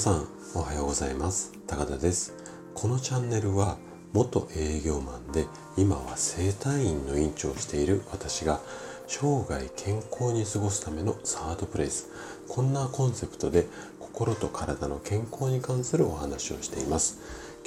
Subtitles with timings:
[0.00, 1.52] さんおはようございます。
[1.66, 2.32] 高田です。
[2.72, 3.76] このチャンネルは
[4.14, 5.44] 元営業マンで
[5.76, 8.60] 今は整体院の院長をしている私が
[9.06, 12.08] 生涯健康に過ごすためのサードプレイス。
[12.48, 13.66] こんなコンセプトで
[13.98, 17.18] 心と体の健康に関するお話をしています。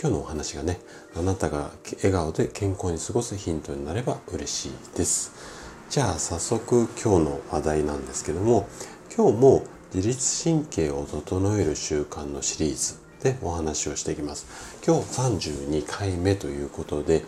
[0.01, 0.79] 今日のお話がね
[1.15, 5.31] あなたが笑顔で健康に過ごすヒントになれば嬉しいです。
[5.91, 8.67] じゃあ早速今日の話題なんですけども
[9.15, 9.63] 今日も
[9.93, 14.47] 自律神経を整える習慣のシリーズでお話をしていきます。
[14.83, 17.23] 今日32回目ということで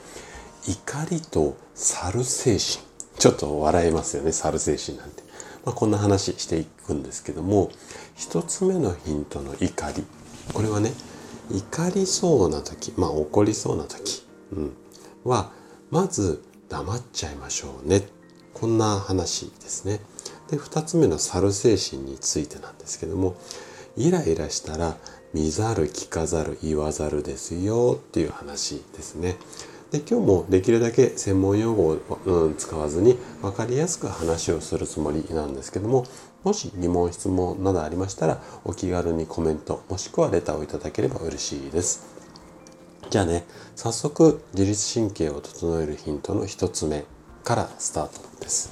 [0.68, 2.84] 怒りと猿精神。
[3.20, 5.22] ちょっと笑えますよね猿精神なんて、
[5.64, 7.70] まあ、こんな話していくんですけども
[8.16, 10.04] 一つ目のヒントの怒り。
[10.52, 10.92] これはね
[11.52, 14.74] 怒りそうな時まあ怒りそうな時、うん、
[15.24, 15.52] は
[15.92, 18.08] まず黙っちゃいましょうね。
[18.56, 20.00] こんな話ですね。
[20.50, 23.36] で2つ目の猿精神についてなんですけども
[23.98, 24.98] イライラしたら
[25.34, 29.36] 見ざる聞かざる言わざるですよっていう話ですね。
[29.92, 36.06] で今日もできるだけ専門用語を、うん、使わずに分かりやすく話をするつもりなんですけども
[36.44, 42.08] もし疑問質問などありましたらお気軽にコメントもしくはレターをいただければ嬉しいです。
[43.10, 47.06] じゃあね早速自律神経を整えるヒントの1つ目
[47.44, 48.72] からスタートです。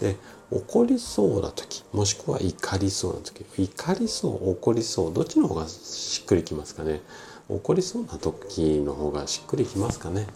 [0.00, 0.16] で
[0.56, 7.00] 怒りそうな時もしくは怒りそうな時怒りそう怒りそうどっちの方がしっくりきますかね？
[7.48, 10.26] 怒りそうな時の方がしっくりきますかね？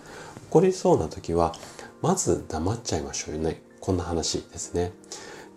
[0.51, 1.55] 怒りそうな時は
[2.03, 3.63] まず黙っちゃいましょうよね。
[3.81, 4.93] こんな話ですね。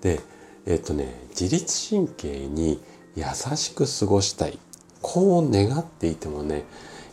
[0.01, 0.19] で
[0.65, 2.81] えっとね自律神経に
[3.15, 3.23] 優
[3.55, 4.59] しく過ごしたい
[5.01, 6.65] こう願っていてもね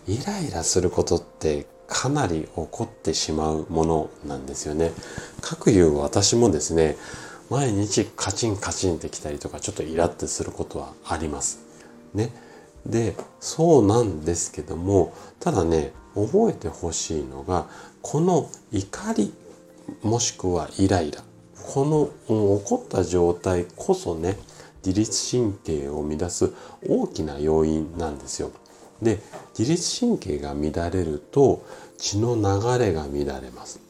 [0.06, 4.92] イライラすることってかなり起こってしまうものなんですよね。
[5.40, 6.96] かくいう私もですね
[7.50, 11.60] 毎日カチンカチンってきたりとかちょっとイラってすることはあります。
[12.14, 12.32] ね。
[12.84, 17.66] でそうなんですけどもただね覚えてほしいのが
[18.00, 19.34] この怒り
[20.02, 21.22] もしくはイライラ
[21.74, 24.36] この、うん、起こった状態こそね
[24.84, 26.52] 自律神経を乱す
[26.88, 28.52] 大きな要因なんですよ。
[29.02, 29.20] で
[29.58, 31.66] 自律神経が乱れると
[31.98, 33.85] 血の流れが乱れます。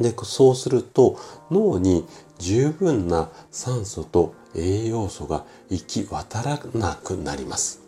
[0.00, 1.18] でそうすると
[1.50, 2.06] 脳に
[2.38, 7.80] 十分な酸素と栄養素が行き渡らなくなります。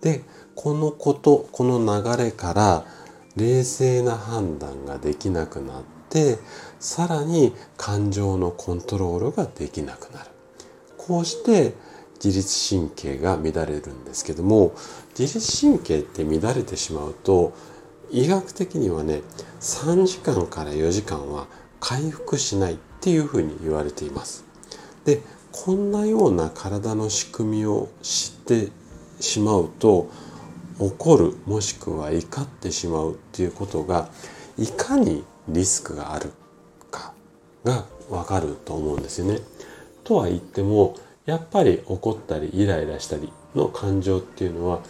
[0.00, 0.22] で
[0.54, 2.84] このことこの流れから
[3.36, 6.38] 冷静な判断ができなくなって
[6.80, 10.30] さらに感情のコントロールができなくなる。
[10.96, 11.74] こうして
[12.22, 14.72] 自律神経が乱れるんですけども
[15.18, 17.52] 自律神経って乱れてしまうと
[18.10, 19.22] 医学的にはね
[19.60, 21.46] 3時間から4時間は
[21.80, 24.44] 回復しないっていうふうに言われています。
[25.04, 25.20] で
[25.52, 28.68] こんなような体の仕組みを知って
[29.20, 30.10] しまうと
[30.78, 34.10] 怒るもしくは怒ってしまうっていうことが
[34.56, 36.32] いかにリスクがある
[36.90, 37.12] か
[37.64, 39.40] がわかると思うんですよね。
[40.04, 40.94] とは言っても
[41.26, 44.80] やっぱり怒ったりイライラしたりの感情っていうのは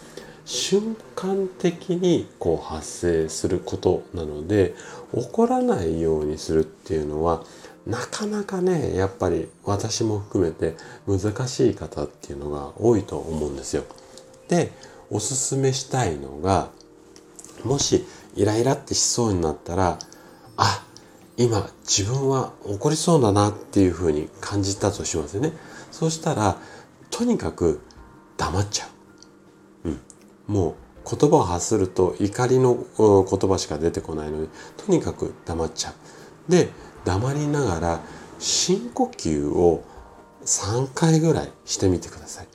[0.49, 4.73] 瞬間的にこう発生することなので
[5.13, 7.43] 起こらないようにするっていうのは
[7.85, 10.75] なかなかねやっぱり私も含めて
[11.07, 13.83] 難しい方っていうのが多いと思うんですよ。
[14.47, 14.71] で
[15.11, 16.69] おすすめしたいのが
[17.63, 19.99] もしイライラってしそうになったら
[20.57, 20.83] あ
[21.37, 25.53] 今自分は怒りそうだなっていうふうに感じたとしますよね。
[25.91, 26.57] そうしたら
[27.11, 27.81] とにかく
[28.35, 28.98] 黙っちゃう。
[30.49, 36.51] もう言葉を発すると怒りの言葉しか出てこないのでとにかく黙っちゃう。
[36.51, 36.69] で
[37.05, 37.99] 黙りながら
[38.39, 39.83] 深呼吸を
[40.43, 42.47] 3回ぐらいしてみてください。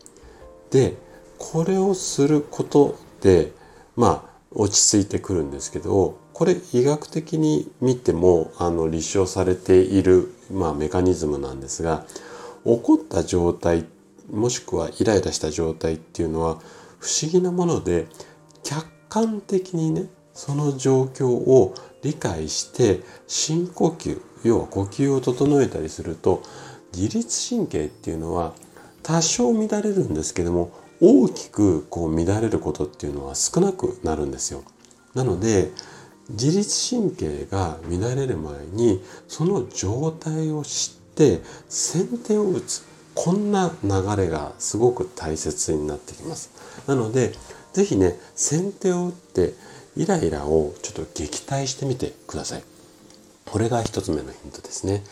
[0.70, 0.96] で
[1.38, 3.52] これをすることで
[3.96, 12.04] まあ落ち着いてくるんですけどこれ医学的に見てもあの立証されている、まあ、メカニズムなんですが
[12.64, 13.84] 起こった状態
[14.32, 16.60] もしくはイライラした状態っていうのは
[17.04, 18.06] 不思議なもので
[18.62, 26.42] 客観的にねその状況を理解して深呼吸要は呼吸を整えたりすると
[26.94, 28.54] 自律神経っていうのは
[29.02, 30.72] 多少乱れるんですけども
[31.02, 34.62] 大きくこう乱れることっていうのは少なくなるんですよ。
[35.12, 35.72] なので
[36.30, 46.50] 自律神経が乱れる前にその状態を知って先手を打つこんな流れがすごく大切になってきます。
[46.86, 47.32] なので、
[47.72, 49.54] 是非ね、先手を打って
[49.96, 52.64] イライラをちょっと撃退してみてください。
[53.46, 55.04] これが一つ目のヒントですね。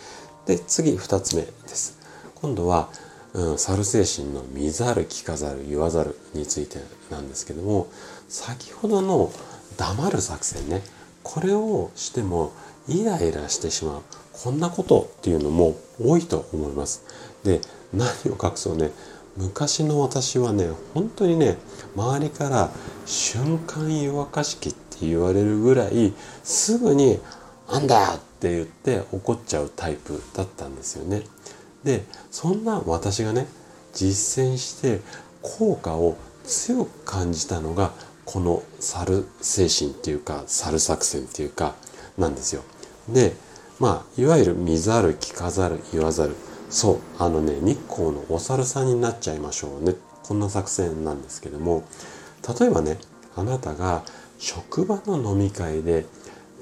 [0.47, 1.99] で、次二つ目です。
[2.35, 2.89] 今度は、
[3.35, 6.79] うん、猿精神の見ざる聞かざる言わざるについて
[7.11, 7.87] なんですけども
[8.29, 9.33] 先ほどの
[9.77, 10.83] 黙る作戦ね
[11.23, 12.53] これをしても
[12.89, 14.03] イライラしてしまう
[14.33, 17.05] こんなことっていうのも多いと思います
[17.45, 17.61] で
[17.93, 18.91] 何を隠そうね
[19.37, 21.57] 昔の私はね本当にね
[21.97, 22.71] 周りから
[23.07, 26.13] 瞬間湯沸かし器って言われるぐらい
[26.45, 27.19] すぐに
[27.69, 31.23] 「あんだ!」って言って怒っちゃうタイプだったんですよね。
[31.85, 33.47] でそんな私がね
[33.93, 35.01] 実践して
[35.43, 37.93] 効果を強く感じたのが
[38.25, 41.75] この猿精神っていうか猿作戦っていうか
[42.19, 42.63] なんですよ。
[43.09, 43.35] で
[43.79, 46.37] まあいわゆる見ざる聞かざる言わざる
[46.73, 51.85] そうあのね日光のお猿さんになっちゃいましょうねこんな作戦なんですけども
[52.59, 52.99] 例えばね
[53.37, 54.03] あなたが
[54.39, 56.07] 職場の飲み会で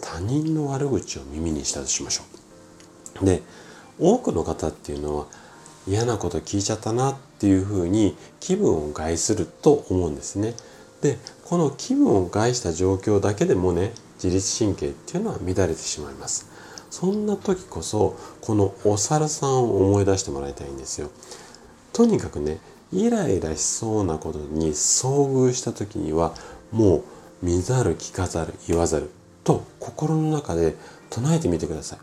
[0.02, 2.24] 他人の悪口を耳にしたとしましょ
[3.22, 3.24] う。
[3.24, 3.42] で
[4.00, 5.26] 多くの方っていうのは
[5.86, 10.54] 嫌なこと聞いちゃったなっていうふうに気分を害すると思うんですね。
[11.02, 13.92] でこの気分を害した状況だけでもね
[14.22, 16.49] 自律神経っていうのは乱れてしまいます。
[16.90, 21.10] そんな時こそこのお猿さんを思い出してもらいたいんですよ。
[21.92, 22.58] とにかくね
[22.92, 26.34] イライラしそうなことに遭遇した時には
[26.72, 27.04] もう
[27.42, 29.10] 見ざる聞かざる言わざる
[29.44, 30.74] と心の中で
[31.08, 31.98] 唱えてみてください。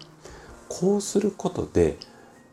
[0.70, 1.98] こうすることで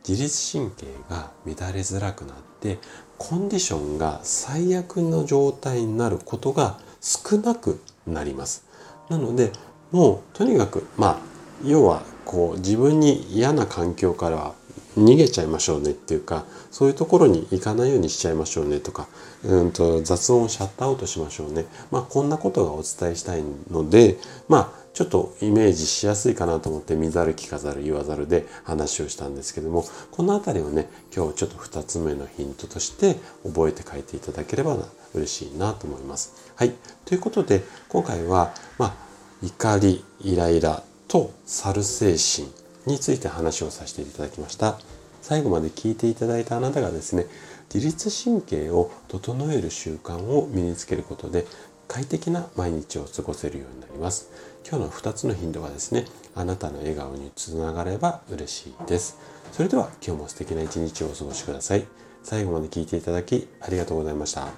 [0.07, 2.79] 自律神経が乱れづらくなって
[3.17, 8.65] コンディションが最悪の状態になることが少なくなります。
[9.09, 9.53] なので
[9.93, 14.55] もうとにかくまあ要はこう自分に嫌な環境から
[14.97, 19.09] 逃げちゃいましょうねっていうかそういうところに行かないようにしちゃいましょうねとか
[19.45, 24.17] うんと雑音をシャットアウトしましょうねまあこんなことがお伝えしたいので
[24.49, 34.79] まあちょっとイメージしやすいかなと思って見ざる聞かざる言わざるで話をしたんですけどもこの辺りをね今日ちょっと2つ目のヒントとして覚えて書いていただければ
[35.13, 36.53] 嬉しいなと思います。
[36.55, 36.73] はい
[37.05, 38.95] ということで今回はまあ
[39.43, 42.49] 怒りイライラと猿精神
[42.87, 44.81] について話をさせていただきました。
[45.23, 47.27] 最後まで聞いていただいたあなたがですね、
[47.73, 51.47] 自律神経を整える習慣を身につけることで
[51.87, 54.29] 快適な毎日を過ごせるようになります。
[54.69, 59.17] 今日の2つのヒントがですね、あなたの笑顔につながれば嬉しいです。
[59.53, 61.87] それでは今日も素敵な一日をお過ごしください。
[62.25, 64.49] 最後まで聞いていただきありがとうございました。